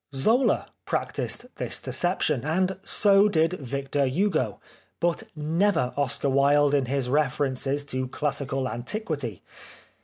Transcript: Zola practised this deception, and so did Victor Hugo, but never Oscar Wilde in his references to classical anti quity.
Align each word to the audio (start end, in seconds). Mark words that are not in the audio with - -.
Zola 0.15 0.71
practised 0.85 1.45
this 1.57 1.79
deception, 1.79 2.43
and 2.43 2.77
so 2.83 3.29
did 3.29 3.53
Victor 3.59 4.07
Hugo, 4.07 4.59
but 4.99 5.21
never 5.35 5.93
Oscar 5.95 6.27
Wilde 6.29 6.73
in 6.73 6.87
his 6.87 7.07
references 7.07 7.85
to 7.85 8.07
classical 8.07 8.67
anti 8.67 9.01
quity. 9.01 9.41